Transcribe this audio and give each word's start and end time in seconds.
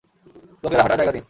লোকেরা, 0.63 0.81
হাঁটার 0.83 0.97
জায়গা 0.97 1.11
দিন। 1.11 1.19